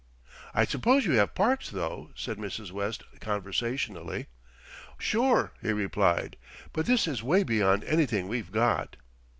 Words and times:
"I 0.55 0.65
suppose 0.65 1.05
you 1.05 1.11
have 1.19 1.35
parks, 1.35 1.69
though," 1.69 2.09
said 2.15 2.39
Mrs. 2.39 2.71
West 2.71 3.03
conversationally. 3.19 4.25
"Sure," 4.97 5.53
he 5.61 5.73
replied; 5.73 6.37
"but 6.73 6.87
this 6.87 7.05
is 7.05 7.21
way 7.21 7.43
beyond 7.43 7.83
anything 7.83 8.27
we've 8.27 8.51
got." 8.51 8.95